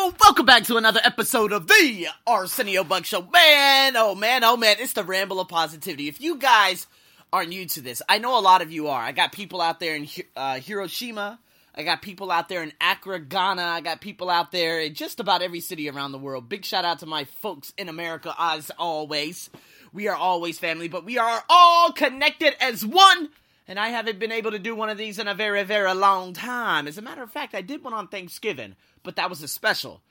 people? 0.00 0.16
Welcome 0.20 0.46
back 0.46 0.64
to 0.64 0.76
another 0.76 1.00
episode 1.02 1.52
of 1.52 1.66
the 1.66 2.06
Arsenio 2.26 2.84
Bug 2.84 3.04
Show. 3.04 3.22
Man, 3.22 3.96
oh 3.96 4.14
man, 4.14 4.44
oh 4.44 4.56
man, 4.56 4.76
it's 4.78 4.94
the 4.94 5.04
Ramble 5.04 5.40
of 5.40 5.48
Positivity. 5.48 6.08
If 6.08 6.20
you 6.20 6.38
guys 6.38 6.86
are 7.32 7.44
new 7.44 7.66
to 7.66 7.80
this, 7.80 8.00
I 8.08 8.18
know 8.18 8.38
a 8.38 8.40
lot 8.40 8.62
of 8.62 8.72
you 8.72 8.88
are. 8.88 9.00
I 9.00 9.12
got 9.12 9.32
people 9.32 9.60
out 9.60 9.80
there 9.80 9.94
in 9.94 10.08
uh, 10.36 10.60
Hiroshima. 10.60 11.38
I 11.74 11.82
got 11.82 12.02
people 12.02 12.30
out 12.30 12.48
there 12.48 12.62
in 12.62 12.72
Accra, 12.80 13.20
Ghana. 13.20 13.62
I 13.62 13.80
got 13.80 14.00
people 14.00 14.30
out 14.30 14.52
there 14.52 14.80
in 14.80 14.94
just 14.94 15.20
about 15.20 15.42
every 15.42 15.60
city 15.60 15.88
around 15.90 16.12
the 16.12 16.18
world. 16.18 16.48
Big 16.48 16.64
shout 16.64 16.84
out 16.84 17.00
to 17.00 17.06
my 17.06 17.24
folks 17.24 17.72
in 17.76 17.88
America, 17.88 18.34
as 18.38 18.70
always. 18.78 19.50
We 19.92 20.08
are 20.08 20.16
always 20.16 20.58
family, 20.58 20.88
but 20.88 21.04
we 21.04 21.18
are 21.18 21.44
all 21.48 21.92
connected 21.92 22.54
as 22.60 22.86
one 22.86 23.28
and 23.70 23.78
I 23.78 23.90
haven't 23.90 24.18
been 24.18 24.32
able 24.32 24.50
to 24.50 24.58
do 24.58 24.74
one 24.74 24.90
of 24.90 24.98
these 24.98 25.20
in 25.20 25.28
a 25.28 25.34
very, 25.34 25.62
very 25.62 25.94
long 25.94 26.32
time. 26.32 26.88
As 26.88 26.98
a 26.98 27.02
matter 27.02 27.22
of 27.22 27.30
fact, 27.30 27.54
I 27.54 27.60
did 27.60 27.84
one 27.84 27.94
on 27.94 28.08
Thanksgiving, 28.08 28.74
but 29.04 29.14
that 29.14 29.30
was 29.30 29.44
a 29.44 29.48
special. 29.48 30.02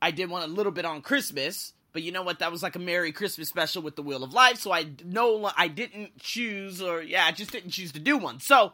I 0.00 0.12
did 0.12 0.30
one 0.30 0.44
a 0.44 0.46
little 0.46 0.70
bit 0.70 0.84
on 0.84 1.02
Christmas, 1.02 1.72
but 1.92 2.04
you 2.04 2.12
know 2.12 2.22
what? 2.22 2.38
That 2.38 2.52
was 2.52 2.62
like 2.62 2.76
a 2.76 2.78
Merry 2.78 3.10
Christmas 3.10 3.48
special 3.48 3.82
with 3.82 3.96
the 3.96 4.04
Wheel 4.04 4.22
of 4.22 4.32
Life, 4.32 4.58
so 4.58 4.70
I 4.70 4.86
no, 5.04 5.50
I 5.56 5.66
didn't 5.66 6.16
choose, 6.20 6.80
or 6.80 7.02
yeah, 7.02 7.26
I 7.26 7.32
just 7.32 7.50
didn't 7.50 7.70
choose 7.70 7.90
to 7.92 7.98
do 7.98 8.16
one. 8.16 8.38
So 8.38 8.72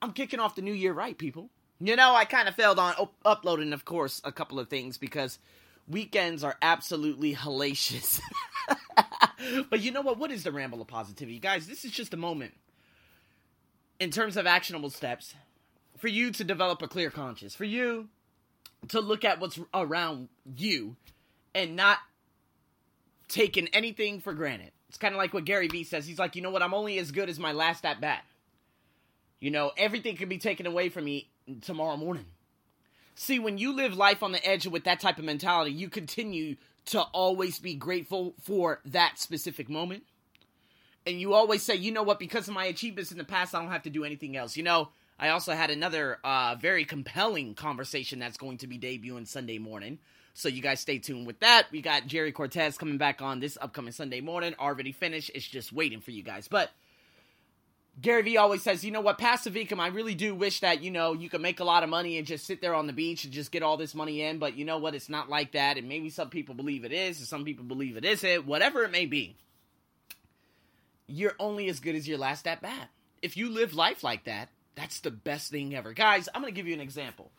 I'm 0.00 0.12
kicking 0.12 0.38
off 0.38 0.54
the 0.54 0.62
new 0.62 0.72
year 0.72 0.92
right, 0.92 1.18
people. 1.18 1.50
You 1.80 1.96
know, 1.96 2.14
I 2.14 2.24
kind 2.24 2.48
of 2.48 2.54
failed 2.54 2.78
on 2.78 2.94
up- 2.96 3.16
uploading, 3.24 3.72
of 3.72 3.84
course, 3.84 4.20
a 4.22 4.30
couple 4.30 4.60
of 4.60 4.68
things 4.68 4.96
because 4.96 5.40
weekends 5.88 6.44
are 6.44 6.56
absolutely 6.62 7.34
hellacious. 7.34 8.20
but 9.70 9.80
you 9.80 9.90
know 9.90 10.02
what? 10.02 10.18
What 10.18 10.30
is 10.30 10.44
the 10.44 10.52
ramble 10.52 10.80
of 10.80 10.86
positivity, 10.86 11.40
guys? 11.40 11.66
This 11.66 11.84
is 11.84 11.90
just 11.90 12.14
a 12.14 12.16
moment 12.16 12.54
in 14.02 14.10
terms 14.10 14.36
of 14.36 14.48
actionable 14.48 14.90
steps 14.90 15.32
for 15.96 16.08
you 16.08 16.32
to 16.32 16.42
develop 16.42 16.82
a 16.82 16.88
clear 16.88 17.08
conscience, 17.08 17.54
for 17.54 17.62
you 17.62 18.08
to 18.88 19.00
look 19.00 19.24
at 19.24 19.38
what's 19.38 19.60
around 19.72 20.28
you 20.56 20.96
and 21.54 21.76
not 21.76 21.98
taking 23.28 23.68
anything 23.68 24.20
for 24.20 24.32
granted. 24.32 24.72
It's 24.88 24.98
kind 24.98 25.14
of 25.14 25.18
like 25.18 25.32
what 25.32 25.44
Gary 25.44 25.68
Vee 25.68 25.84
says. 25.84 26.04
He's 26.04 26.18
like, 26.18 26.34
you 26.34 26.42
know 26.42 26.50
what? 26.50 26.62
I'm 26.62 26.74
only 26.74 26.98
as 26.98 27.12
good 27.12 27.28
as 27.28 27.38
my 27.38 27.52
last 27.52 27.86
at 27.86 28.00
bat. 28.00 28.24
You 29.38 29.52
know, 29.52 29.70
everything 29.76 30.16
can 30.16 30.28
be 30.28 30.38
taken 30.38 30.66
away 30.66 30.88
from 30.88 31.04
me 31.04 31.30
tomorrow 31.60 31.96
morning. 31.96 32.26
See, 33.14 33.38
when 33.38 33.56
you 33.56 33.72
live 33.72 33.94
life 33.94 34.24
on 34.24 34.32
the 34.32 34.44
edge 34.44 34.66
with 34.66 34.82
that 34.82 34.98
type 34.98 35.18
of 35.18 35.24
mentality, 35.24 35.70
you 35.70 35.88
continue 35.88 36.56
to 36.86 37.02
always 37.02 37.60
be 37.60 37.74
grateful 37.76 38.34
for 38.42 38.80
that 38.84 39.20
specific 39.20 39.70
moment 39.70 40.02
and 41.06 41.20
you 41.20 41.34
always 41.34 41.62
say, 41.62 41.74
you 41.74 41.92
know 41.92 42.02
what, 42.02 42.18
because 42.18 42.48
of 42.48 42.54
my 42.54 42.64
achievements 42.64 43.12
in 43.12 43.18
the 43.18 43.24
past, 43.24 43.54
I 43.54 43.60
don't 43.60 43.70
have 43.70 43.82
to 43.82 43.90
do 43.90 44.04
anything 44.04 44.36
else. 44.36 44.56
You 44.56 44.62
know, 44.62 44.88
I 45.18 45.30
also 45.30 45.52
had 45.52 45.70
another 45.70 46.18
uh, 46.24 46.56
very 46.60 46.84
compelling 46.84 47.54
conversation 47.54 48.18
that's 48.18 48.36
going 48.36 48.58
to 48.58 48.66
be 48.66 48.78
debuting 48.78 49.26
Sunday 49.26 49.58
morning. 49.58 49.98
So 50.34 50.48
you 50.48 50.62
guys 50.62 50.80
stay 50.80 50.98
tuned 50.98 51.26
with 51.26 51.40
that. 51.40 51.64
We 51.70 51.82
got 51.82 52.06
Jerry 52.06 52.32
Cortez 52.32 52.78
coming 52.78 52.98
back 52.98 53.20
on 53.20 53.40
this 53.40 53.58
upcoming 53.60 53.92
Sunday 53.92 54.20
morning. 54.20 54.54
Already 54.58 54.92
finished. 54.92 55.30
It's 55.34 55.46
just 55.46 55.72
waiting 55.72 56.00
for 56.00 56.10
you 56.10 56.22
guys. 56.22 56.48
But 56.48 56.70
Gary 58.00 58.22
Vee 58.22 58.36
always 58.38 58.62
says, 58.62 58.84
you 58.84 58.90
know 58.90 59.02
what, 59.02 59.18
passive 59.18 59.56
income, 59.56 59.78
I 59.78 59.88
really 59.88 60.14
do 60.14 60.34
wish 60.34 60.60
that, 60.60 60.82
you 60.82 60.90
know, 60.90 61.12
you 61.12 61.28
could 61.28 61.42
make 61.42 61.60
a 61.60 61.64
lot 61.64 61.82
of 61.82 61.90
money 61.90 62.16
and 62.16 62.26
just 62.26 62.46
sit 62.46 62.62
there 62.62 62.74
on 62.74 62.86
the 62.86 62.92
beach 62.94 63.24
and 63.24 63.32
just 63.32 63.52
get 63.52 63.62
all 63.62 63.76
this 63.76 63.94
money 63.94 64.22
in. 64.22 64.38
But 64.38 64.56
you 64.56 64.64
know 64.64 64.78
what? 64.78 64.94
It's 64.94 65.10
not 65.10 65.28
like 65.28 65.52
that. 65.52 65.76
And 65.76 65.88
maybe 65.88 66.08
some 66.08 66.30
people 66.30 66.54
believe 66.54 66.84
it 66.84 66.92
is, 66.92 67.18
and 67.18 67.28
some 67.28 67.44
people 67.44 67.66
believe 67.66 67.98
it 67.98 68.04
isn't. 68.06 68.46
Whatever 68.46 68.84
it 68.84 68.92
may 68.92 69.04
be 69.04 69.36
you're 71.12 71.36
only 71.38 71.68
as 71.68 71.80
good 71.80 71.94
as 71.94 72.08
your 72.08 72.18
last 72.18 72.46
at 72.46 72.62
bat. 72.62 72.88
If 73.20 73.36
you 73.36 73.50
live 73.50 73.74
life 73.74 74.02
like 74.02 74.24
that, 74.24 74.48
that's 74.74 75.00
the 75.00 75.10
best 75.10 75.50
thing 75.50 75.74
ever. 75.74 75.92
Guys, 75.92 76.28
I'm 76.34 76.40
going 76.40 76.52
to 76.52 76.56
give 76.56 76.66
you 76.66 76.74
an 76.74 76.80
example. 76.80 77.30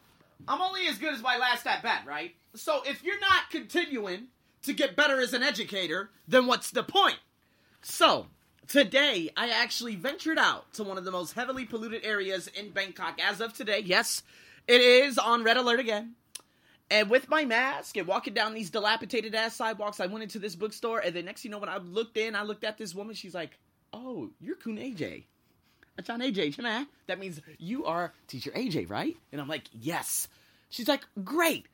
I'm 0.48 0.62
only 0.62 0.88
as 0.88 0.98
good 0.98 1.14
as 1.14 1.22
my 1.22 1.38
last 1.38 1.66
at 1.66 1.82
bat, 1.82 2.04
right? 2.06 2.36
So 2.54 2.84
if 2.86 3.04
you're 3.04 3.20
not 3.20 3.50
continuing 3.50 4.28
to 4.64 4.74
get 4.74 4.96
better 4.96 5.20
as 5.20 5.34
an 5.34 5.42
educator, 5.42 6.12
then 6.28 6.46
what's 6.46 6.72
the 6.72 6.84
point? 6.84 7.18
So, 7.82 8.28
today 8.68 9.30
I 9.36 9.50
actually 9.50 9.96
ventured 9.96 10.38
out 10.38 10.72
to 10.76 10.84
one 10.84 10.98
of 10.98 11.04
the 11.04 11.12
most 11.12 11.34
heavily 11.34 11.66
polluted 11.66 12.06
areas 12.06 12.48
in 12.48 12.70
Bangkok 12.70 13.20
as 13.22 13.42
of 13.42 13.54
today. 13.54 13.82
Yes, 13.84 14.22
it 14.68 14.82
is 14.82 15.18
on 15.18 15.44
red 15.44 15.58
alert 15.58 15.80
again. 15.80 16.16
And 16.90 17.10
with 17.10 17.30
my 17.30 17.44
mask 17.44 17.98
and 17.98 18.06
walking 18.06 18.36
down 18.36 18.54
these 18.54 18.70
dilapidated 18.70 19.34
ass 19.34 19.56
sidewalks, 19.56 20.00
I 20.00 20.06
went 20.06 20.24
into 20.24 20.38
this 20.38 20.56
bookstore. 20.56 21.00
And 21.00 21.16
the 21.16 21.24
next 21.24 21.44
you 21.44 21.50
know, 21.50 21.58
when 21.58 21.70
I 21.70 21.78
looked 21.78 22.18
in, 22.18 22.36
I 22.36 22.44
looked 22.44 22.64
at 22.64 22.78
this 22.78 22.94
woman. 22.94 23.16
She's 23.16 23.34
like, 23.34 23.58
"Oh, 23.94 24.32
you're 24.42 24.56
Kun 24.56 24.78
AJ." 24.78 25.24
John 26.02 26.22
AJ, 26.22 26.88
that 27.06 27.20
means 27.20 27.40
you 27.60 27.86
are 27.86 28.14
teacher 28.28 28.52
AJ, 28.52 28.90
right? 28.90 29.16
And 29.32 29.40
I'm 29.40 29.48
like, 29.48 29.66
yes. 29.72 30.28
She's 30.70 30.88
like, 30.88 31.06
great. 31.24 31.68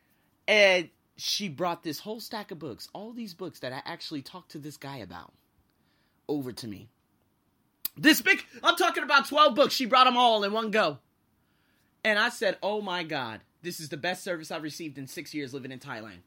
And 0.48 0.90
she 1.16 1.48
brought 1.48 1.84
this 1.84 2.00
whole 2.00 2.20
stack 2.20 2.52
of 2.52 2.60
books, 2.60 2.90
all 2.94 3.14
these 3.14 3.34
books 3.34 3.60
that 3.60 3.72
I 3.72 3.82
actually 3.86 4.22
talked 4.22 4.52
to 4.52 4.58
this 4.58 4.78
guy 4.78 4.98
about, 4.98 5.32
over 6.28 6.52
to 6.52 6.68
me. 6.68 6.90
This 7.96 8.22
big, 8.22 8.44
I'm 8.62 8.76
talking 8.76 9.04
about 9.04 9.28
12 9.28 9.56
books. 9.56 9.74
She 9.74 9.86
brought 9.86 10.06
them 10.06 10.18
all 10.18 10.44
in 10.44 10.52
one 10.52 10.72
go. 10.72 11.00
And 12.04 12.20
I 12.20 12.30
said, 12.30 12.58
oh 12.62 12.82
my 12.82 13.04
God, 13.04 13.42
this 13.62 13.80
is 13.80 13.90
the 13.90 13.98
best 13.98 14.24
service 14.24 14.52
I've 14.52 14.64
received 14.64 14.98
in 14.98 15.08
six 15.08 15.34
years 15.34 15.54
living 15.54 15.72
in 15.72 15.80
Thailand. 15.80 16.20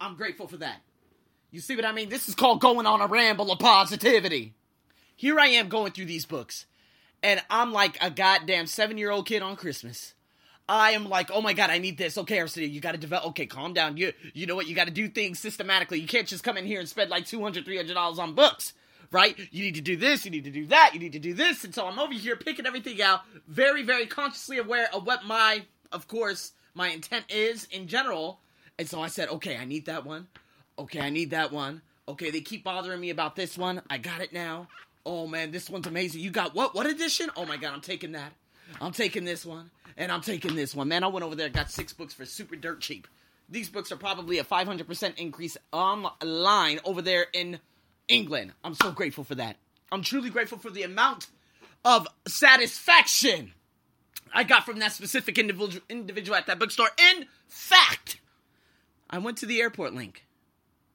I'm 0.00 0.16
grateful 0.16 0.48
for 0.48 0.56
that. 0.58 0.80
You 1.50 1.60
see 1.60 1.76
what 1.76 1.84
I 1.84 1.92
mean? 1.92 2.08
This 2.08 2.28
is 2.28 2.34
called 2.34 2.60
going 2.60 2.86
on 2.86 3.00
a 3.00 3.06
ramble 3.06 3.52
of 3.52 3.58
positivity. 3.58 4.54
Here 5.16 5.38
I 5.38 5.46
am 5.48 5.68
going 5.68 5.92
through 5.92 6.06
these 6.06 6.26
books, 6.26 6.66
and 7.22 7.42
I'm 7.50 7.72
like 7.72 7.96
a 8.02 8.10
goddamn 8.10 8.66
seven 8.66 8.98
year 8.98 9.10
old 9.10 9.26
kid 9.26 9.42
on 9.42 9.56
Christmas. 9.56 10.14
I 10.68 10.92
am 10.92 11.08
like, 11.08 11.30
oh 11.32 11.42
my 11.42 11.52
god, 11.52 11.70
I 11.70 11.78
need 11.78 11.98
this. 11.98 12.16
Okay, 12.16 12.38
Arsenio, 12.38 12.68
you 12.68 12.80
got 12.80 12.92
to 12.92 12.98
develop. 12.98 13.26
Okay, 13.28 13.46
calm 13.46 13.74
down. 13.74 13.96
You, 13.96 14.12
you 14.32 14.46
know 14.46 14.54
what? 14.54 14.68
You 14.68 14.74
got 14.74 14.86
to 14.86 14.92
do 14.92 15.08
things 15.08 15.38
systematically. 15.38 15.98
You 15.98 16.06
can't 16.06 16.28
just 16.28 16.44
come 16.44 16.56
in 16.56 16.64
here 16.64 16.80
and 16.80 16.88
spend 16.88 17.10
like 17.10 17.26
200 17.26 17.66
$300 17.66 18.18
on 18.18 18.34
books, 18.34 18.72
right? 19.10 19.36
You 19.50 19.64
need 19.64 19.74
to 19.74 19.80
do 19.80 19.96
this. 19.96 20.24
You 20.24 20.30
need 20.30 20.44
to 20.44 20.50
do 20.50 20.66
that. 20.66 20.92
You 20.94 21.00
need 21.00 21.12
to 21.12 21.18
do 21.18 21.34
this. 21.34 21.64
And 21.64 21.74
so 21.74 21.86
I'm 21.86 21.98
over 21.98 22.14
here 22.14 22.36
picking 22.36 22.66
everything 22.66 23.02
out, 23.02 23.22
very, 23.48 23.82
very 23.82 24.06
consciously 24.06 24.58
aware 24.58 24.88
of 24.94 25.04
what 25.04 25.24
my 25.24 25.64
of 25.92 26.08
course, 26.08 26.52
my 26.74 26.88
intent 26.88 27.26
is 27.28 27.68
in 27.70 27.86
general. 27.86 28.40
And 28.78 28.88
so 28.88 29.00
I 29.00 29.08
said, 29.08 29.28
okay, 29.28 29.56
I 29.56 29.64
need 29.64 29.86
that 29.86 30.04
one. 30.04 30.26
Okay, 30.78 31.00
I 31.00 31.10
need 31.10 31.30
that 31.30 31.52
one. 31.52 31.82
Okay, 32.08 32.30
they 32.30 32.40
keep 32.40 32.64
bothering 32.64 33.00
me 33.00 33.10
about 33.10 33.36
this 33.36 33.56
one. 33.56 33.82
I 33.88 33.98
got 33.98 34.20
it 34.20 34.32
now. 34.32 34.68
Oh 35.04 35.26
man, 35.26 35.50
this 35.50 35.68
one's 35.68 35.86
amazing. 35.86 36.20
You 36.20 36.30
got 36.30 36.54
what? 36.54 36.74
What 36.74 36.86
edition? 36.86 37.30
Oh 37.36 37.44
my 37.44 37.56
god, 37.56 37.74
I'm 37.74 37.80
taking 37.80 38.12
that. 38.12 38.32
I'm 38.80 38.92
taking 38.92 39.24
this 39.24 39.44
one. 39.44 39.70
And 39.96 40.10
I'm 40.10 40.22
taking 40.22 40.54
this 40.54 40.74
one. 40.74 40.88
Man, 40.88 41.04
I 41.04 41.08
went 41.08 41.24
over 41.24 41.34
there, 41.34 41.46
and 41.46 41.54
got 41.54 41.70
six 41.70 41.92
books 41.92 42.14
for 42.14 42.24
super 42.24 42.56
dirt 42.56 42.80
cheap. 42.80 43.06
These 43.48 43.68
books 43.68 43.92
are 43.92 43.96
probably 43.96 44.38
a 44.38 44.44
500% 44.44 45.18
increase 45.18 45.58
online 45.72 46.80
over 46.84 47.02
there 47.02 47.26
in 47.34 47.58
England. 48.08 48.52
I'm 48.64 48.74
so 48.74 48.90
grateful 48.90 49.24
for 49.24 49.34
that. 49.34 49.56
I'm 49.90 50.02
truly 50.02 50.30
grateful 50.30 50.56
for 50.56 50.70
the 50.70 50.84
amount 50.84 51.26
of 51.84 52.08
satisfaction 52.26 53.52
I 54.32 54.44
got 54.44 54.64
from 54.64 54.78
that 54.78 54.92
specific 54.92 55.38
individual 55.38 55.84
individual 55.88 56.36
at 56.36 56.46
that 56.46 56.58
bookstore. 56.58 56.88
In 56.98 57.26
fact, 57.48 58.18
I 59.10 59.18
went 59.18 59.38
to 59.38 59.46
the 59.46 59.60
airport 59.60 59.92
link. 59.92 60.24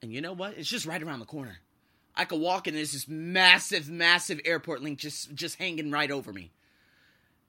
And 0.02 0.12
you 0.12 0.20
know 0.20 0.32
what? 0.32 0.54
It's 0.56 0.68
just 0.68 0.86
right 0.86 1.02
around 1.02 1.20
the 1.20 1.26
corner. 1.26 1.58
I 2.18 2.24
could 2.24 2.40
walk 2.40 2.66
and 2.66 2.76
there's 2.76 2.92
this 2.92 3.08
massive, 3.08 3.88
massive 3.88 4.40
airport 4.44 4.82
link 4.82 4.98
just 4.98 5.34
just 5.34 5.56
hanging 5.56 5.90
right 5.90 6.10
over 6.10 6.32
me. 6.32 6.50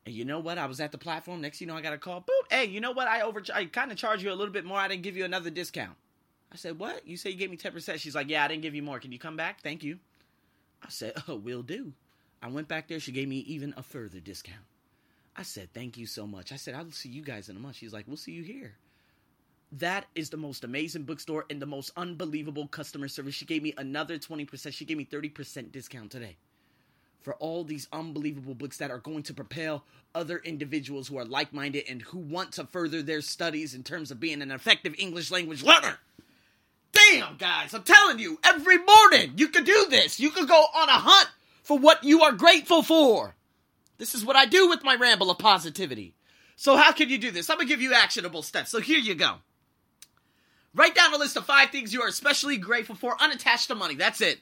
And 0.05 0.15
you 0.15 0.23
know 0.23 0.39
what? 0.39 0.57
I 0.57 0.67
was 0.67 0.79
at 0.79 0.91
the 0.91 0.97
platform. 0.97 1.41
Next, 1.41 1.59
you 1.59 1.67
know, 1.67 1.75
I 1.75 1.81
got 1.81 1.93
a 1.93 1.97
call. 1.97 2.21
Boop. 2.21 2.51
Hey, 2.51 2.65
you 2.65 2.79
know 2.79 2.91
what? 2.91 3.07
I 3.07 3.21
over 3.21 3.43
I 3.53 3.65
kind 3.65 3.91
of 3.91 3.97
charged 3.97 4.23
you 4.23 4.31
a 4.31 4.33
little 4.33 4.53
bit 4.53 4.63
more. 4.63 4.77
I 4.77 4.87
didn't 4.87 5.03
give 5.03 5.17
you 5.17 5.25
another 5.25 5.49
discount. 5.49 5.97
I 6.51 6.55
said, 6.55 6.79
what? 6.79 7.05
You 7.05 7.17
say 7.17 7.31
you 7.31 7.35
gave 7.35 7.51
me 7.51 7.57
10%. 7.57 7.99
She's 7.99 8.15
like, 8.15 8.29
yeah, 8.29 8.43
I 8.43 8.47
didn't 8.47 8.63
give 8.63 8.73
you 8.73 8.81
more. 8.81 8.99
Can 8.99 9.11
you 9.11 9.19
come 9.19 9.35
back? 9.35 9.61
Thank 9.61 9.83
you. 9.83 9.99
I 10.83 10.89
said, 10.89 11.13
oh, 11.27 11.35
will 11.35 11.61
do. 11.61 11.93
I 12.41 12.47
went 12.47 12.67
back 12.67 12.87
there. 12.87 12.99
She 12.99 13.11
gave 13.11 13.27
me 13.27 13.39
even 13.39 13.73
a 13.77 13.83
further 13.83 14.19
discount. 14.19 14.63
I 15.35 15.43
said, 15.43 15.69
Thank 15.73 15.97
you 15.97 16.05
so 16.05 16.27
much. 16.27 16.51
I 16.51 16.57
said, 16.57 16.75
I'll 16.75 16.91
see 16.91 17.09
you 17.09 17.21
guys 17.21 17.49
in 17.49 17.55
a 17.55 17.59
month. 17.59 17.77
She's 17.77 17.93
like, 17.93 18.05
We'll 18.07 18.17
see 18.17 18.33
you 18.33 18.43
here. 18.43 18.75
That 19.71 20.05
is 20.15 20.29
the 20.29 20.37
most 20.37 20.63
amazing 20.63 21.03
bookstore 21.03 21.45
and 21.49 21.61
the 21.61 21.67
most 21.67 21.91
unbelievable 21.95 22.67
customer 22.67 23.07
service. 23.07 23.35
She 23.35 23.45
gave 23.45 23.61
me 23.61 23.73
another 23.77 24.17
20%. 24.17 24.73
She 24.73 24.85
gave 24.85 24.97
me 24.97 25.05
30% 25.05 25.71
discount 25.71 26.11
today 26.11 26.37
for 27.21 27.35
all 27.35 27.63
these 27.63 27.87
unbelievable 27.91 28.55
books 28.55 28.77
that 28.77 28.91
are 28.91 28.97
going 28.97 29.23
to 29.23 29.33
propel 29.33 29.83
other 30.15 30.37
individuals 30.39 31.07
who 31.07 31.17
are 31.17 31.25
like 31.25 31.53
minded 31.53 31.83
and 31.89 32.01
who 32.01 32.17
want 32.17 32.53
to 32.53 32.65
further 32.65 33.03
their 33.03 33.21
studies 33.21 33.75
in 33.75 33.83
terms 33.83 34.09
of 34.09 34.19
being 34.19 34.41
an 34.41 34.51
effective 34.51 34.95
English 34.97 35.29
language 35.29 35.61
learner. 35.61 35.99
Damn, 36.91 37.37
guys, 37.37 37.73
I'm 37.73 37.83
telling 37.83 38.17
you, 38.19 38.39
every 38.43 38.77
morning 38.77 39.33
you 39.35 39.49
could 39.49 39.65
do 39.65 39.87
this. 39.89 40.19
You 40.19 40.31
could 40.31 40.47
go 40.47 40.65
on 40.75 40.89
a 40.89 40.93
hunt 40.93 41.29
for 41.61 41.77
what 41.77 42.03
you 42.03 42.23
are 42.23 42.31
grateful 42.31 42.81
for. 42.81 43.35
This 43.99 44.15
is 44.15 44.25
what 44.25 44.35
I 44.35 44.45
do 44.45 44.69
with 44.69 44.83
my 44.83 44.95
ramble 44.95 45.29
of 45.29 45.37
positivity. 45.37 46.15
So, 46.55 46.77
how 46.77 46.91
can 46.91 47.09
you 47.09 47.17
do 47.17 47.31
this? 47.31 47.49
I'm 47.49 47.59
to 47.59 47.65
give 47.65 47.81
you 47.81 47.93
actionable 47.93 48.41
steps. 48.41 48.71
So, 48.71 48.79
here 48.79 48.99
you 48.99 49.13
go. 49.13 49.35
Write 50.75 50.95
down 50.95 51.13
a 51.13 51.17
list 51.17 51.35
of 51.35 51.45
five 51.45 51.71
things 51.71 51.93
you 51.93 52.01
are 52.01 52.07
especially 52.07 52.57
grateful 52.57 52.95
for, 52.95 53.21
unattached 53.21 53.67
to 53.67 53.75
money. 53.75 53.95
That's 53.95 54.21
it. 54.21 54.39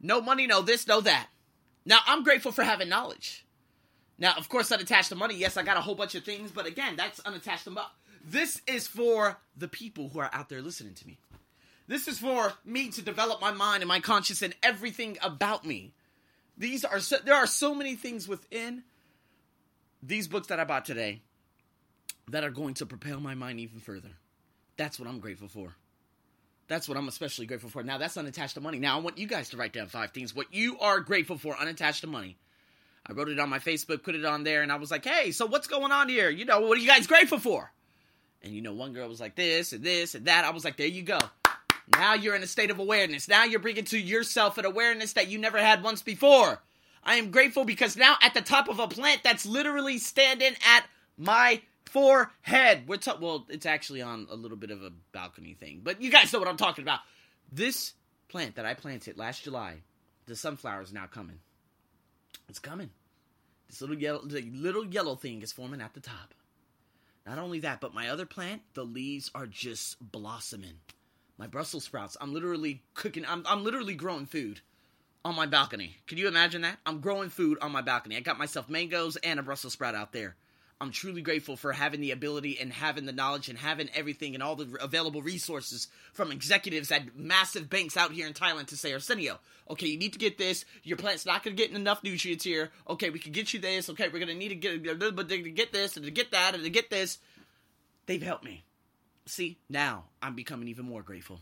No 0.00 0.20
money, 0.20 0.46
no 0.46 0.62
this, 0.62 0.86
no 0.86 1.00
that. 1.00 1.28
Now, 1.84 1.98
I'm 2.06 2.22
grateful 2.22 2.52
for 2.52 2.62
having 2.62 2.88
knowledge. 2.88 3.46
Now, 4.18 4.34
of 4.36 4.48
course, 4.48 4.70
unattached 4.70 5.08
to 5.08 5.14
money, 5.14 5.36
yes, 5.36 5.56
I 5.56 5.62
got 5.62 5.76
a 5.76 5.80
whole 5.80 5.94
bunch 5.94 6.14
of 6.14 6.24
things, 6.24 6.50
but 6.50 6.66
again, 6.66 6.96
that's 6.96 7.20
unattached 7.20 7.64
to 7.64 7.70
money. 7.70 7.86
This 8.24 8.60
is 8.66 8.86
for 8.86 9.38
the 9.56 9.68
people 9.68 10.10
who 10.10 10.18
are 10.18 10.30
out 10.32 10.48
there 10.48 10.60
listening 10.60 10.94
to 10.94 11.06
me. 11.06 11.18
This 11.86 12.06
is 12.06 12.18
for 12.18 12.52
me 12.64 12.90
to 12.90 13.02
develop 13.02 13.40
my 13.40 13.52
mind 13.52 13.82
and 13.82 13.88
my 13.88 14.00
conscience 14.00 14.42
and 14.42 14.54
everything 14.62 15.16
about 15.22 15.64
me. 15.64 15.94
These 16.58 16.84
are 16.84 17.00
so, 17.00 17.16
there 17.24 17.36
are 17.36 17.46
so 17.46 17.74
many 17.74 17.94
things 17.94 18.28
within 18.28 18.82
these 20.02 20.28
books 20.28 20.48
that 20.48 20.60
I 20.60 20.64
bought 20.64 20.84
today 20.84 21.22
that 22.28 22.44
are 22.44 22.50
going 22.50 22.74
to 22.74 22.86
propel 22.86 23.20
my 23.20 23.34
mind 23.34 23.60
even 23.60 23.80
further. 23.80 24.10
That's 24.78 24.98
what 24.98 25.08
I'm 25.08 25.20
grateful 25.20 25.48
for. 25.48 25.74
That's 26.68 26.88
what 26.88 26.96
I'm 26.96 27.08
especially 27.08 27.46
grateful 27.46 27.68
for. 27.68 27.82
Now, 27.82 27.98
that's 27.98 28.16
unattached 28.16 28.54
to 28.54 28.60
money. 28.60 28.78
Now, 28.78 28.96
I 28.96 29.00
want 29.00 29.18
you 29.18 29.26
guys 29.26 29.50
to 29.50 29.56
write 29.56 29.72
down 29.72 29.88
five 29.88 30.12
things 30.12 30.34
what 30.34 30.54
you 30.54 30.78
are 30.78 31.00
grateful 31.00 31.36
for 31.36 31.58
unattached 31.58 32.02
to 32.02 32.06
money. 32.06 32.38
I 33.06 33.12
wrote 33.12 33.28
it 33.28 33.38
on 33.38 33.48
my 33.48 33.58
Facebook, 33.58 34.02
put 34.02 34.14
it 34.14 34.24
on 34.24 34.44
there, 34.44 34.62
and 34.62 34.70
I 34.70 34.76
was 34.76 34.90
like, 34.90 35.04
hey, 35.04 35.32
so 35.32 35.46
what's 35.46 35.66
going 35.66 35.92
on 35.92 36.08
here? 36.08 36.30
You 36.30 36.44
know, 36.44 36.60
what 36.60 36.78
are 36.78 36.80
you 36.80 36.88
guys 36.88 37.06
grateful 37.06 37.38
for? 37.38 37.72
And 38.42 38.54
you 38.54 38.62
know, 38.62 38.74
one 38.74 38.92
girl 38.92 39.08
was 39.08 39.20
like 39.20 39.34
this 39.34 39.72
and 39.72 39.82
this 39.82 40.14
and 40.14 40.26
that. 40.26 40.44
I 40.44 40.50
was 40.50 40.64
like, 40.64 40.76
there 40.76 40.86
you 40.86 41.02
go. 41.02 41.18
Now 41.94 42.14
you're 42.14 42.36
in 42.36 42.42
a 42.42 42.46
state 42.46 42.70
of 42.70 42.78
awareness. 42.78 43.28
Now 43.28 43.44
you're 43.44 43.60
bringing 43.60 43.84
to 43.86 43.98
yourself 43.98 44.58
an 44.58 44.66
awareness 44.66 45.14
that 45.14 45.28
you 45.28 45.38
never 45.38 45.58
had 45.58 45.82
once 45.82 46.02
before. 46.02 46.60
I 47.02 47.16
am 47.16 47.30
grateful 47.30 47.64
because 47.64 47.96
now 47.96 48.16
at 48.22 48.34
the 48.34 48.42
top 48.42 48.68
of 48.68 48.78
a 48.78 48.86
plant 48.86 49.22
that's 49.24 49.46
literally 49.46 49.98
standing 49.98 50.54
at 50.66 50.84
my 51.16 51.62
forehead. 51.88 52.84
We're 52.86 52.96
t- 52.98 53.12
well, 53.20 53.46
it's 53.48 53.66
actually 53.66 54.02
on 54.02 54.26
a 54.30 54.36
little 54.36 54.56
bit 54.56 54.70
of 54.70 54.82
a 54.82 54.92
balcony 55.12 55.54
thing, 55.54 55.80
but 55.82 56.00
you 56.00 56.10
guys 56.10 56.32
know 56.32 56.38
what 56.38 56.48
I'm 56.48 56.56
talking 56.56 56.82
about. 56.82 57.00
This 57.50 57.94
plant 58.28 58.56
that 58.56 58.66
I 58.66 58.74
planted 58.74 59.16
last 59.16 59.44
July, 59.44 59.78
the 60.26 60.36
sunflower 60.36 60.82
is 60.82 60.92
now 60.92 61.06
coming. 61.06 61.38
It's 62.48 62.58
coming. 62.58 62.90
This 63.68 63.80
little 63.80 63.98
yellow, 63.98 64.22
little 64.22 64.86
yellow 64.86 65.16
thing 65.16 65.42
is 65.42 65.52
forming 65.52 65.80
at 65.80 65.94
the 65.94 66.00
top. 66.00 66.34
Not 67.26 67.38
only 67.38 67.60
that, 67.60 67.80
but 67.80 67.92
my 67.92 68.08
other 68.08 68.24
plant, 68.24 68.62
the 68.72 68.84
leaves 68.84 69.30
are 69.34 69.46
just 69.46 69.96
blossoming. 70.12 70.80
My 71.36 71.46
Brussels 71.46 71.84
sprouts, 71.84 72.16
I'm 72.20 72.32
literally 72.32 72.82
cooking, 72.94 73.24
I'm, 73.26 73.44
I'm 73.46 73.62
literally 73.62 73.94
growing 73.94 74.26
food 74.26 74.60
on 75.24 75.36
my 75.36 75.46
balcony. 75.46 75.96
Can 76.06 76.16
you 76.16 76.26
imagine 76.26 76.62
that? 76.62 76.78
I'm 76.86 77.00
growing 77.00 77.28
food 77.28 77.58
on 77.60 77.70
my 77.70 77.82
balcony. 77.82 78.16
I 78.16 78.20
got 78.20 78.38
myself 78.38 78.70
mangoes 78.70 79.16
and 79.16 79.38
a 79.38 79.42
Brussels 79.42 79.74
sprout 79.74 79.94
out 79.94 80.12
there. 80.12 80.36
I'm 80.80 80.92
truly 80.92 81.22
grateful 81.22 81.56
for 81.56 81.72
having 81.72 82.00
the 82.00 82.12
ability 82.12 82.58
and 82.60 82.72
having 82.72 83.04
the 83.04 83.12
knowledge 83.12 83.48
and 83.48 83.58
having 83.58 83.90
everything 83.94 84.34
and 84.34 84.42
all 84.42 84.54
the 84.54 84.76
available 84.80 85.22
resources 85.22 85.88
from 86.12 86.30
executives 86.30 86.92
at 86.92 87.16
massive 87.16 87.68
banks 87.68 87.96
out 87.96 88.12
here 88.12 88.28
in 88.28 88.32
Thailand 88.32 88.66
to 88.68 88.76
say, 88.76 88.92
Arsenio, 88.92 89.40
okay, 89.68 89.88
you 89.88 89.98
need 89.98 90.12
to 90.12 90.20
get 90.20 90.38
this. 90.38 90.64
Your 90.84 90.96
plant's 90.96 91.26
not 91.26 91.42
going 91.42 91.56
to 91.56 91.62
get 91.62 91.74
enough 91.74 92.04
nutrients 92.04 92.44
here. 92.44 92.70
Okay, 92.88 93.10
we 93.10 93.18
can 93.18 93.32
get 93.32 93.52
you 93.52 93.58
this. 93.58 93.90
Okay, 93.90 94.06
we're 94.06 94.20
going 94.20 94.28
to 94.28 94.34
need 94.34 94.50
to 94.50 94.54
get 94.54 94.86
a 94.86 94.92
little 94.92 95.10
bit 95.10 95.28
to 95.28 95.50
get 95.50 95.72
this 95.72 95.96
and 95.96 96.04
to 96.04 96.12
get 96.12 96.30
that 96.30 96.54
and 96.54 96.62
to 96.62 96.70
get 96.70 96.90
this. 96.90 97.18
They've 98.06 98.22
helped 98.22 98.44
me. 98.44 98.64
See, 99.26 99.58
now 99.68 100.04
I'm 100.22 100.36
becoming 100.36 100.68
even 100.68 100.86
more 100.86 101.02
grateful. 101.02 101.40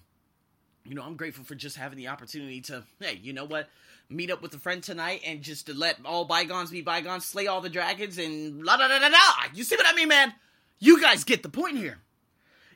You 0.88 0.94
know, 0.94 1.03
I'm 1.03 1.17
grateful 1.17 1.44
for 1.44 1.55
just 1.55 1.77
having 1.77 1.99
the 1.99 2.09
opportunity 2.09 2.61
to, 2.62 2.85
hey, 3.00 3.19
you 3.23 3.33
know 3.33 3.44
what? 3.44 3.69
meet 4.09 4.31
up 4.31 4.43
with 4.43 4.55
a 4.55 4.59
friend 4.59 4.83
tonight 4.83 5.23
and 5.27 5.43
just 5.43 5.67
to 5.67 5.75
let 5.75 5.99
all 6.05 6.25
bygones 6.25 6.71
be 6.71 6.83
bygones, 6.83 7.25
slay 7.25 7.47
all 7.47 7.61
the 7.61 7.69
dragons, 7.69 8.19
and 8.19 8.65
la 8.65 8.77
da 8.77 8.88
da 8.88 8.99
da 8.99 9.09
da. 9.09 9.19
You 9.55 9.65
see 9.65 9.77
what 9.77 9.87
I 9.87 9.94
mean, 9.94 10.09
man? 10.09 10.33
You 10.79 11.00
guys 11.00 11.25
get 11.25 11.43
the 11.43 11.49
point 11.49 11.77
here. 11.77 11.99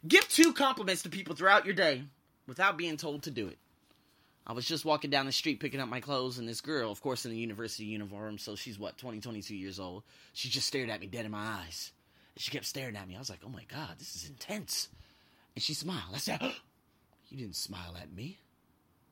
Give 0.07 0.27
two 0.29 0.53
compliments 0.53 1.03
to 1.03 1.11
people 1.11 1.35
throughout 1.35 1.67
your 1.67 1.75
day 1.75 2.05
without 2.47 2.79
being 2.79 2.97
told 2.97 3.25
to 3.25 3.31
do 3.31 3.49
it. 3.49 3.59
I 4.47 4.53
was 4.53 4.65
just 4.65 4.85
walking 4.85 5.11
down 5.11 5.27
the 5.27 5.33
street 5.33 5.61
picking 5.61 5.81
up 5.81 5.89
my 5.89 6.01
clothes, 6.01 6.39
and 6.39 6.49
this 6.49 6.63
girl, 6.63 6.91
of 6.91 7.01
course, 7.03 7.25
in 7.25 7.31
the 7.31 7.37
university 7.37 7.85
uniform, 7.85 8.39
so 8.39 8.57
she's 8.57 8.79
what, 8.79 8.99
20, 8.99 9.21
22 9.21 9.55
years 9.55 9.79
old, 9.79 10.03
she 10.33 10.49
just 10.49 10.67
stared 10.67 10.91
at 10.91 11.01
me 11.01 11.07
dead 11.07 11.27
in 11.27 11.31
my 11.31 11.45
eyes. 11.45 11.93
She 12.37 12.51
kept 12.51 12.65
staring 12.65 12.97
at 12.97 13.07
me. 13.07 13.15
I 13.15 13.19
was 13.19 13.29
like, 13.29 13.41
oh 13.45 13.51
my 13.51 13.65
God, 13.69 13.99
this 13.99 14.17
is 14.17 14.29
intense. 14.29 14.89
And 15.55 15.63
she 15.63 15.75
smiled. 15.75 16.15
I 16.15 16.19
said, 16.19 16.41
You 17.31 17.39
didn't 17.39 17.57
smile 17.57 17.97
at 18.01 18.13
me. 18.13 18.39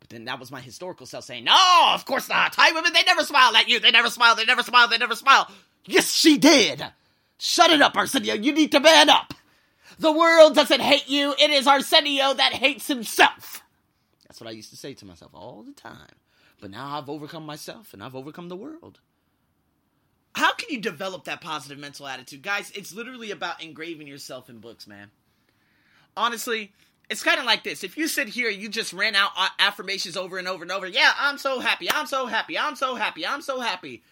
But 0.00 0.11
then 0.11 0.25
that 0.26 0.38
was 0.41 0.50
my 0.50 0.61
historical 0.61 1.06
self 1.06 1.25
saying, 1.25 1.44
No, 1.44 1.91
of 1.94 2.05
course 2.05 2.29
not. 2.29 2.53
Thai 2.53 2.73
women, 2.73 2.93
they 2.93 3.03
never 3.05 3.23
smile 3.23 3.56
at 3.56 3.69
you. 3.69 3.81
They 3.81 3.91
never 3.91 4.11
smile. 4.11 4.35
They 4.35 4.44
never 4.44 4.62
smile. 4.62 4.88
They 4.88 4.99
never 4.99 5.15
smile. 5.15 5.50
Yes, 5.87 6.12
she 6.12 6.37
did. 6.37 6.85
Shut 7.38 7.70
it 7.70 7.81
up, 7.81 7.97
Arsenio. 7.97 8.35
You 8.35 8.53
need 8.53 8.73
to 8.73 8.81
man 8.81 9.09
up. 9.09 9.32
The 9.99 10.12
world 10.12 10.55
doesn't 10.55 10.81
hate 10.81 11.09
you. 11.09 11.35
It 11.38 11.50
is 11.50 11.67
Arsenio 11.67 12.35
that 12.35 12.53
hates 12.53 12.88
himself. 12.88 13.62
That's 14.26 14.41
what 14.41 14.49
I 14.49 14.53
used 14.53 14.71
to 14.71 14.76
say 14.76 14.94
to 14.94 15.06
myself 15.06 15.32
all 15.35 15.62
the 15.62 15.73
time. 15.73 16.17
But 16.61 16.71
now 16.71 16.99
I've 16.99 17.09
overcome 17.09 17.47
myself 17.47 17.94
and 17.94 18.03
I've 18.03 18.17
overcome 18.17 18.49
the 18.49 18.56
world. 18.56 18.99
How 20.35 20.53
can 20.55 20.69
you 20.71 20.81
develop 20.81 21.25
that 21.25 21.41
positive 21.41 21.79
mental 21.79 22.06
attitude? 22.06 22.43
Guys, 22.43 22.71
it's 22.73 22.94
literally 22.94 23.31
about 23.31 23.62
engraving 23.62 24.06
yourself 24.06 24.49
in 24.49 24.59
books, 24.59 24.87
man. 24.87 25.11
Honestly, 26.17 26.73
it's 27.10 27.22
kind 27.22 27.38
of 27.38 27.46
like 27.46 27.64
this. 27.64 27.84
If 27.84 27.96
you 27.96 28.06
sit 28.06 28.28
here, 28.28 28.50
you 28.50 28.69
just 28.69 28.93
ran 28.93 29.14
out 29.14 29.31
affirmations 29.58 30.16
over 30.16 30.38
and 30.38 30.46
over 30.46 30.62
and 30.62 30.72
over. 30.72 30.87
Yeah, 30.87 31.12
I'm 31.19 31.38
so 31.38 31.60
happy. 31.60 31.90
I'm 31.90 32.06
so 32.06 32.26
happy. 32.26 32.58
I'm 32.58 32.76
so 32.76 32.94
happy. 32.94 33.26
I'm 33.26 33.40
so 33.40 33.60
happy. 33.60 34.02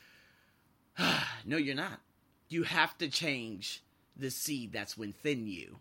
no, 1.44 1.56
you're 1.56 1.74
not. 1.74 2.00
You 2.48 2.62
have 2.62 2.96
to 2.98 3.08
change 3.08 3.82
the 4.16 4.30
seed 4.30 4.72
that's 4.72 4.96
within 4.96 5.46
you. 5.46 5.76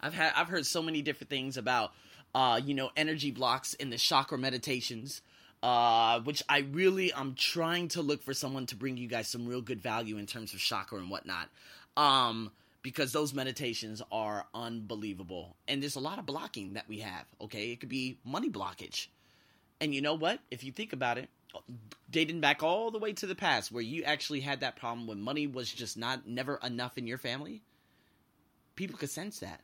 I've 0.00 0.14
had 0.14 0.32
I've 0.34 0.48
heard 0.48 0.66
so 0.66 0.82
many 0.82 1.02
different 1.02 1.30
things 1.30 1.56
about 1.56 1.92
uh, 2.34 2.60
you 2.64 2.74
know, 2.74 2.90
energy 2.96 3.30
blocks 3.30 3.74
in 3.74 3.90
the 3.90 3.98
chakra 3.98 4.38
meditations. 4.38 5.22
Uh, 5.62 6.18
which 6.22 6.42
I 6.48 6.66
really 6.72 7.14
I'm 7.14 7.36
trying 7.36 7.86
to 7.88 8.02
look 8.02 8.24
for 8.24 8.34
someone 8.34 8.66
to 8.66 8.74
bring 8.74 8.96
you 8.96 9.06
guys 9.06 9.28
some 9.28 9.46
real 9.46 9.62
good 9.62 9.80
value 9.80 10.18
in 10.18 10.26
terms 10.26 10.52
of 10.54 10.58
chakra 10.58 10.98
and 10.98 11.08
whatnot. 11.08 11.48
Um, 11.96 12.50
because 12.82 13.12
those 13.12 13.32
meditations 13.32 14.02
are 14.10 14.46
unbelievable. 14.54 15.56
And 15.68 15.82
there's 15.82 15.96
a 15.96 16.00
lot 16.00 16.18
of 16.18 16.26
blocking 16.26 16.74
that 16.74 16.88
we 16.88 17.00
have, 17.00 17.24
okay? 17.40 17.70
It 17.70 17.80
could 17.80 17.88
be 17.88 18.18
money 18.24 18.50
blockage. 18.50 19.06
And 19.80 19.94
you 19.94 20.00
know 20.00 20.14
what? 20.14 20.40
If 20.50 20.64
you 20.64 20.72
think 20.72 20.92
about 20.92 21.18
it, 21.18 21.28
dating 22.10 22.40
back 22.40 22.62
all 22.62 22.90
the 22.90 22.98
way 22.98 23.12
to 23.12 23.26
the 23.26 23.34
past 23.34 23.70
where 23.72 23.82
you 23.82 24.04
actually 24.04 24.40
had 24.40 24.60
that 24.60 24.76
problem 24.76 25.06
when 25.06 25.20
money 25.20 25.46
was 25.46 25.72
just 25.72 25.96
not 25.96 26.26
never 26.26 26.58
enough 26.62 26.98
in 26.98 27.06
your 27.06 27.18
family, 27.18 27.62
people 28.74 28.96
could 28.96 29.10
sense 29.10 29.40
that. 29.40 29.60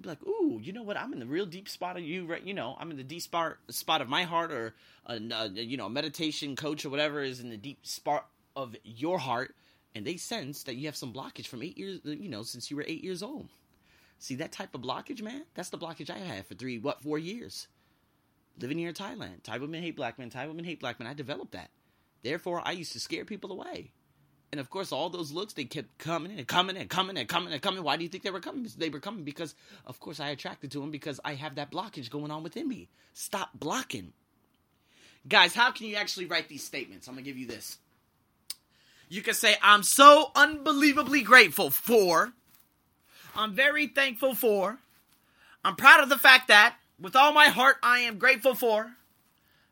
Be 0.00 0.08
like, 0.08 0.26
"Ooh, 0.26 0.58
you 0.62 0.72
know 0.72 0.82
what? 0.82 0.96
I'm 0.96 1.12
in 1.12 1.20
the 1.20 1.26
real 1.26 1.46
deep 1.46 1.68
spot 1.68 1.96
of 1.96 2.02
you, 2.02 2.26
right? 2.26 2.42
You 2.42 2.54
know, 2.54 2.76
I'm 2.80 2.90
in 2.90 2.96
the 2.96 3.04
deep 3.04 3.22
spot 3.22 3.56
spot 3.68 4.00
of 4.00 4.08
my 4.08 4.24
heart, 4.24 4.50
or 4.50 4.74
a, 5.06 5.14
a 5.14 5.44
uh, 5.44 5.48
you 5.52 5.76
know, 5.76 5.86
a 5.86 5.90
meditation 5.90 6.56
coach 6.56 6.84
or 6.84 6.90
whatever 6.90 7.22
is 7.22 7.40
in 7.40 7.50
the 7.50 7.56
deep 7.56 7.86
spot 7.86 8.26
of 8.56 8.74
your 8.84 9.18
heart." 9.18 9.54
And 9.94 10.06
they 10.06 10.16
sense 10.16 10.62
that 10.64 10.76
you 10.76 10.86
have 10.86 10.96
some 10.96 11.12
blockage 11.12 11.46
from 11.46 11.62
eight 11.62 11.76
years, 11.76 12.00
you 12.04 12.28
know, 12.28 12.42
since 12.42 12.70
you 12.70 12.76
were 12.76 12.84
eight 12.86 13.04
years 13.04 13.22
old. 13.22 13.48
See 14.18 14.36
that 14.36 14.52
type 14.52 14.74
of 14.74 14.80
blockage, 14.80 15.22
man? 15.22 15.42
That's 15.54 15.70
the 15.70 15.78
blockage 15.78 16.08
I 16.08 16.18
had 16.18 16.46
for 16.46 16.54
three, 16.54 16.78
what, 16.78 17.02
four 17.02 17.18
years. 17.18 17.66
Living 18.58 18.78
here 18.78 18.90
in 18.90 18.94
Thailand. 18.94 19.42
Thai 19.42 19.58
women 19.58 19.82
hate 19.82 19.96
black 19.96 20.18
men. 20.18 20.30
Thai 20.30 20.46
women 20.46 20.64
hate 20.64 20.80
black 20.80 20.98
men. 20.98 21.08
I 21.08 21.14
developed 21.14 21.52
that. 21.52 21.70
Therefore, 22.22 22.62
I 22.64 22.72
used 22.72 22.92
to 22.92 23.00
scare 23.00 23.24
people 23.24 23.50
away. 23.50 23.90
And 24.52 24.60
of 24.60 24.68
course, 24.68 24.92
all 24.92 25.08
those 25.08 25.32
looks, 25.32 25.54
they 25.54 25.64
kept 25.64 25.98
coming 25.98 26.38
and 26.38 26.46
coming 26.46 26.76
and 26.76 26.88
coming 26.88 27.16
and 27.16 27.26
coming 27.26 27.52
and 27.52 27.62
coming. 27.62 27.82
Why 27.82 27.96
do 27.96 28.02
you 28.02 28.08
think 28.08 28.22
they 28.22 28.30
were 28.30 28.40
coming? 28.40 28.68
They 28.76 28.90
were 28.90 29.00
coming 29.00 29.24
because, 29.24 29.54
of 29.86 29.98
course, 29.98 30.20
I 30.20 30.28
attracted 30.28 30.70
to 30.72 30.80
them 30.80 30.90
because 30.90 31.18
I 31.24 31.34
have 31.34 31.54
that 31.54 31.72
blockage 31.72 32.10
going 32.10 32.30
on 32.30 32.42
within 32.42 32.68
me. 32.68 32.88
Stop 33.14 33.50
blocking. 33.54 34.12
Guys, 35.26 35.54
how 35.54 35.70
can 35.70 35.86
you 35.86 35.96
actually 35.96 36.26
write 36.26 36.48
these 36.48 36.62
statements? 36.62 37.08
I'm 37.08 37.14
going 37.14 37.24
to 37.24 37.30
give 37.30 37.38
you 37.38 37.46
this 37.46 37.78
you 39.12 39.20
can 39.20 39.34
say, 39.34 39.56
I'm 39.60 39.82
so 39.82 40.30
unbelievably 40.34 41.20
grateful 41.20 41.68
for, 41.68 42.32
I'm 43.36 43.54
very 43.54 43.86
thankful 43.86 44.34
for, 44.34 44.78
I'm 45.62 45.76
proud 45.76 46.02
of 46.02 46.08
the 46.08 46.16
fact 46.16 46.48
that, 46.48 46.76
with 46.98 47.14
all 47.14 47.34
my 47.34 47.48
heart, 47.48 47.76
I 47.82 48.00
am 48.00 48.16
grateful 48.16 48.54
for, 48.54 48.90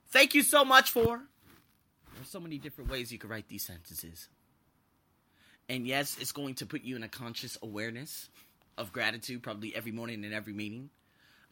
thank 0.09 0.35
you 0.35 0.43
so 0.43 0.63
much 0.63 0.91
for. 0.91 1.23
There's 2.17 2.29
so 2.29 2.39
many 2.39 2.59
different 2.59 2.91
ways 2.91 3.11
you 3.11 3.19
can 3.19 3.31
write 3.31 3.49
these 3.49 3.65
sentences. 3.65 4.29
And 5.71 5.87
yes, 5.87 6.19
it's 6.21 6.33
going 6.33 6.57
to 6.57 6.67
put 6.67 6.83
you 6.83 6.97
in 6.97 7.03
a 7.03 7.09
conscious 7.09 7.57
awareness 7.63 8.29
of 8.77 8.93
gratitude 8.93 9.43
probably 9.43 9.75
every 9.75 9.93
morning 9.93 10.23
and 10.23 10.35
every 10.35 10.53
meeting. 10.53 10.91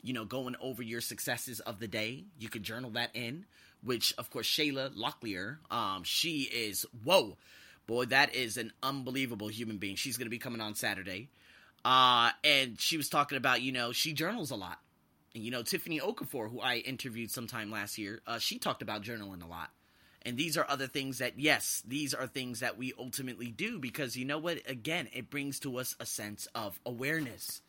You 0.03 0.13
know, 0.13 0.27
going 0.27 0.57
over 0.61 0.83
your 0.83 1.01
successes 1.01 1.61
of 1.61 1.81
the 1.81 1.89
day. 1.89 2.25
You 2.39 2.51
could 2.51 2.65
journal 2.65 2.91
that 2.91 3.11
in, 3.15 3.47
which, 3.83 4.13
of 4.19 4.29
course, 4.29 4.47
Shayla 4.47 4.95
Locklear, 4.95 5.57
um, 5.71 6.03
she 6.05 6.43
is, 6.43 6.85
whoa, 7.03 7.39
Boy, 7.89 8.05
that 8.05 8.35
is 8.35 8.59
an 8.59 8.71
unbelievable 8.83 9.49
human 9.49 9.79
being. 9.79 9.97
She's 9.97 10.19
going 10.19 10.27
to 10.27 10.31
be 10.31 10.39
coming 10.39 10.61
on 10.61 10.75
Saturday. 10.75 11.31
Uh, 11.87 12.31
and 12.45 12.79
she 12.79 12.99
was 12.99 13.09
talking 13.09 13.39
about, 13.39 13.63
you 13.63 13.73
know, 13.73 13.93
she 13.93 14.13
journals 14.13 14.51
a 14.51 14.57
lot. 14.57 14.79
And, 15.35 15.43
you 15.43 15.51
know, 15.51 15.63
Tiffany 15.63 15.99
Okafor, 15.99 16.51
who 16.51 16.61
I 16.61 16.77
interviewed 16.77 17.31
sometime 17.31 17.71
last 17.71 17.97
year, 17.97 18.21
uh, 18.27 18.39
she 18.39 18.59
talked 18.59 18.83
about 18.83 19.03
journaling 19.03 19.43
a 19.43 19.47
lot. 19.47 19.71
And 20.21 20.37
these 20.37 20.59
are 20.59 20.67
other 20.69 20.87
things 20.87 21.19
that, 21.19 21.39
yes, 21.41 21.83
these 21.89 22.13
are 22.13 22.27
things 22.27 22.61
that 22.61 22.77
we 22.77 22.93
ultimately 22.99 23.47
do 23.47 23.79
because, 23.79 24.19
you 24.19 24.27
know 24.27 24.39
what? 24.39 24.59
Again, 24.69 25.09
it 25.15 25.31
brings 25.31 25.59
to 25.61 25.79
us 25.79 25.97
a 25.99 26.05
sense 26.05 26.47
of 26.55 26.79
awareness. 26.85 27.63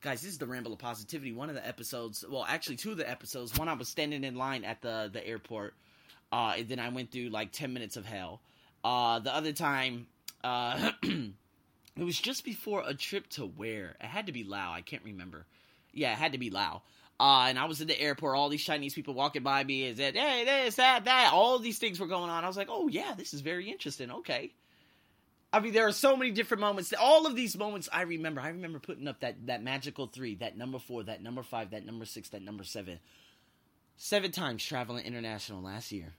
Guys, 0.00 0.22
this 0.22 0.32
is 0.32 0.38
the 0.38 0.46
Ramble 0.46 0.72
of 0.72 0.80
Positivity. 0.80 1.32
One 1.32 1.50
of 1.50 1.54
the 1.54 1.66
episodes, 1.66 2.24
well, 2.28 2.44
actually, 2.48 2.76
two 2.76 2.90
of 2.90 2.96
the 2.96 3.08
episodes. 3.08 3.56
One, 3.56 3.68
I 3.68 3.74
was 3.74 3.88
standing 3.88 4.24
in 4.24 4.34
line 4.34 4.64
at 4.64 4.82
the, 4.82 5.08
the 5.12 5.24
airport, 5.24 5.74
uh, 6.32 6.54
and 6.58 6.68
then 6.68 6.80
I 6.80 6.88
went 6.88 7.12
through 7.12 7.28
like 7.28 7.52
10 7.52 7.72
minutes 7.72 7.96
of 7.96 8.04
hell. 8.04 8.40
Uh, 8.86 9.18
the 9.18 9.34
other 9.34 9.52
time, 9.52 10.06
uh, 10.44 10.92
It 11.96 12.04
was 12.04 12.18
just 12.18 12.44
before 12.44 12.82
a 12.86 12.94
trip 12.94 13.28
to 13.30 13.46
where? 13.46 13.96
It 14.00 14.06
had 14.06 14.26
to 14.26 14.32
be 14.32 14.44
Lao. 14.44 14.72
I 14.72 14.82
can't 14.82 15.04
remember. 15.04 15.46
Yeah, 15.92 16.12
it 16.12 16.18
had 16.18 16.32
to 16.32 16.38
be 16.38 16.50
Lao. 16.50 16.82
Uh, 17.18 17.46
and 17.48 17.58
I 17.58 17.64
was 17.64 17.80
in 17.80 17.88
the 17.88 17.98
airport, 17.98 18.36
all 18.36 18.50
these 18.50 18.62
Chinese 18.62 18.92
people 18.92 19.14
walking 19.14 19.42
by 19.42 19.64
me 19.64 19.86
and 19.86 19.96
said, 19.96 20.14
hey, 20.14 20.44
this, 20.44 20.74
that, 20.74 21.06
that. 21.06 21.30
All 21.32 21.58
these 21.58 21.78
things 21.78 21.98
were 21.98 22.06
going 22.06 22.28
on. 22.28 22.44
I 22.44 22.46
was 22.46 22.58
like, 22.58 22.68
oh, 22.70 22.88
yeah, 22.88 23.14
this 23.16 23.32
is 23.32 23.40
very 23.40 23.70
interesting. 23.70 24.10
Okay. 24.10 24.52
I 25.50 25.60
mean, 25.60 25.72
there 25.72 25.86
are 25.86 25.92
so 25.92 26.14
many 26.14 26.32
different 26.32 26.60
moments. 26.60 26.92
All 27.00 27.26
of 27.26 27.34
these 27.34 27.56
moments 27.56 27.88
I 27.90 28.02
remember. 28.02 28.42
I 28.42 28.48
remember 28.48 28.78
putting 28.78 29.08
up 29.08 29.20
that, 29.20 29.46
that 29.46 29.62
magical 29.62 30.06
three, 30.06 30.34
that 30.36 30.58
number 30.58 30.78
four, 30.78 31.04
that 31.04 31.22
number 31.22 31.42
five, 31.42 31.70
that 31.70 31.86
number 31.86 32.04
six, 32.04 32.28
that 32.30 32.42
number 32.42 32.64
seven. 32.64 32.98
Seven 33.96 34.32
times 34.32 34.62
traveling 34.62 35.06
international 35.06 35.62
last 35.62 35.92
year. 35.92 36.12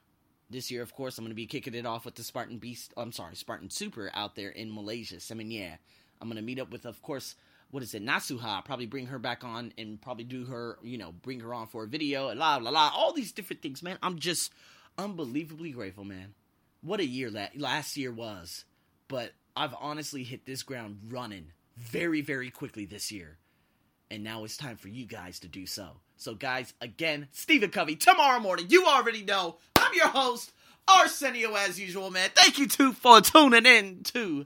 This 0.49 0.71
year, 0.71 0.81
of 0.81 0.93
course, 0.93 1.17
I'm 1.17 1.25
going 1.25 1.31
to 1.31 1.35
be 1.35 1.45
kicking 1.45 1.73
it 1.73 1.85
off 1.85 2.05
with 2.05 2.15
the 2.15 2.23
Spartan 2.23 2.57
Beast. 2.57 2.93
I'm 2.95 3.11
sorry, 3.11 3.35
Spartan 3.35 3.69
Super 3.69 4.09
out 4.13 4.35
there 4.35 4.49
in 4.49 4.73
Malaysia. 4.73 5.17
Yeah, 5.35 5.75
I'm 6.21 6.29
going 6.29 6.37
to 6.37 6.41
meet 6.41 6.59
up 6.59 6.71
with, 6.71 6.85
of 6.85 7.01
course, 7.01 7.35
what 7.69 7.83
is 7.83 7.93
it, 7.93 8.05
Nasuha? 8.05 8.63
Probably 8.63 8.85
bring 8.85 9.07
her 9.07 9.19
back 9.19 9.43
on 9.43 9.73
and 9.77 10.01
probably 10.01 10.23
do 10.23 10.45
her, 10.45 10.79
you 10.81 10.97
know, 10.97 11.11
bring 11.11 11.41
her 11.41 11.53
on 11.53 11.67
for 11.67 11.83
a 11.83 11.87
video. 11.87 12.33
La 12.33 12.55
la 12.55 12.69
la. 12.69 12.91
All 12.95 13.11
these 13.11 13.33
different 13.33 13.61
things, 13.61 13.83
man. 13.83 13.97
I'm 14.01 14.19
just 14.19 14.53
unbelievably 14.97 15.71
grateful, 15.71 16.05
man. 16.05 16.33
What 16.81 17.01
a 17.01 17.05
year 17.05 17.29
that 17.31 17.59
last 17.59 17.97
year 17.97 18.11
was. 18.11 18.63
But 19.09 19.33
I've 19.55 19.75
honestly 19.79 20.23
hit 20.23 20.45
this 20.45 20.63
ground 20.63 20.99
running 21.09 21.51
very, 21.75 22.21
very 22.21 22.49
quickly 22.51 22.85
this 22.85 23.11
year. 23.11 23.37
And 24.09 24.23
now 24.23 24.43
it's 24.45 24.57
time 24.57 24.77
for 24.77 24.87
you 24.87 25.05
guys 25.05 25.39
to 25.39 25.47
do 25.47 25.65
so. 25.65 25.89
So, 26.15 26.33
guys, 26.33 26.73
again, 26.81 27.27
Stephen 27.31 27.69
Covey, 27.69 27.95
tomorrow 27.95 28.39
morning, 28.39 28.67
you 28.69 28.85
already 28.85 29.23
know, 29.23 29.57
I'm 29.75 29.93
your 29.93 30.07
host, 30.07 30.51
Arsenio, 30.87 31.53
as 31.55 31.79
usual, 31.79 32.09
man. 32.09 32.29
Thank 32.33 32.57
you, 32.57 32.67
too, 32.67 32.93
for 32.93 33.21
tuning 33.21 33.65
in 33.65 34.03
to 34.05 34.45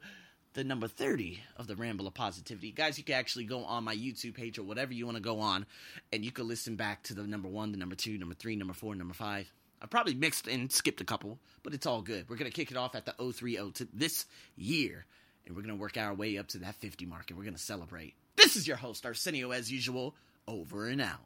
the 0.54 0.64
number 0.64 0.88
30 0.88 1.40
of 1.56 1.68
the 1.68 1.76
Ramble 1.76 2.08
of 2.08 2.14
Positivity. 2.14 2.72
Guys, 2.72 2.98
you 2.98 3.04
can 3.04 3.16
actually 3.16 3.46
go 3.46 3.64
on 3.64 3.84
my 3.84 3.96
YouTube 3.96 4.34
page 4.34 4.58
or 4.58 4.64
whatever 4.64 4.94
you 4.94 5.06
want 5.06 5.18
to 5.18 5.24
go 5.24 5.40
on, 5.40 5.66
and 6.12 6.26
you 6.26 6.32
can 6.32 6.48
listen 6.48 6.76
back 6.76 7.04
to 7.04 7.14
the 7.14 7.24
number 7.24 7.48
one, 7.48 7.72
the 7.72 7.78
number 7.78 7.96
two, 7.96 8.18
number 8.18 8.36
three, 8.36 8.56
number 8.56 8.74
four, 8.74 8.96
number 8.96 9.14
five. 9.14 9.52
I 9.82 9.86
probably 9.86 10.14
mixed 10.14 10.48
and 10.48 10.72
skipped 10.72 11.02
a 11.02 11.06
couple, 11.06 11.40
but 11.64 11.74
it's 11.74 11.86
all 11.86 12.02
good. 12.02 12.30
We're 12.30 12.36
going 12.36 12.52
to 12.52 12.56
kick 12.56 12.70
it 12.70 12.78
off 12.78 12.96
at 12.96 13.06
the 13.06 13.14
030 13.14 13.72
to 13.74 13.88
this 13.94 14.26
year, 14.58 15.06
and 15.46 15.56
we're 15.56 15.64
going 15.64 15.76
to 15.76 15.82
work 15.82 15.98
our 15.98 16.14
way 16.14 16.38
up 16.38 16.48
to 16.50 16.58
that 16.60 16.76
50 16.76 17.06
mark, 17.06 17.30
and 17.30 17.38
we're 17.38 17.46
going 17.46 17.56
to 17.56 17.62
celebrate. 17.62 18.16
This 18.36 18.56
is 18.56 18.68
your 18.68 18.78
host, 18.78 19.06
Arsenio, 19.06 19.52
as 19.52 19.72
usual, 19.72 20.16
over 20.48 20.88
and 20.88 21.02
out. 21.02 21.20